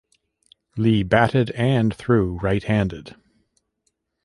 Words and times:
Lee 0.77 1.03
batted 1.03 1.51
and 1.51 1.93
threw 1.93 2.39
right-handed. 2.39 3.15